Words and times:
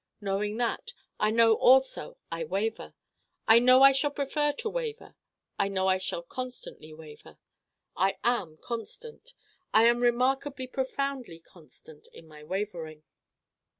Knowing 0.19 0.57
that, 0.57 0.93
I 1.19 1.29
know 1.29 1.53
also 1.53 2.17
I 2.31 2.43
Waver: 2.43 2.95
I 3.47 3.59
know 3.59 3.83
I 3.83 3.91
shall 3.91 4.09
prefer 4.09 4.51
to 4.53 4.67
Waver: 4.67 5.15
I 5.59 5.67
know 5.67 5.85
I 5.89 5.99
shall 5.99 6.23
constantly 6.23 6.91
Waver. 6.91 7.37
I 7.95 8.17
am 8.23 8.57
constant 8.57 9.35
I 9.75 9.83
am 9.85 9.99
remarkably 10.01 10.65
profoundly 10.65 11.37
constant 11.37 12.07
in 12.15 12.27
my 12.27 12.43
Wavering. 12.43 13.03